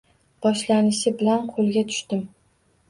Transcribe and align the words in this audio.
Boshlanishi 0.45 1.13
bilan 1.21 1.47
qo`lga 1.53 1.87
tushdim 1.93 2.27